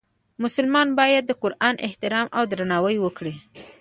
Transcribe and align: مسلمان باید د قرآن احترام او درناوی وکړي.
مسلمان 0.43 0.87
باید 0.99 1.23
د 1.27 1.31
قرآن 1.43 1.75
احترام 1.87 2.27
او 2.37 2.43
درناوی 2.51 2.97
وکړي. 3.01 3.33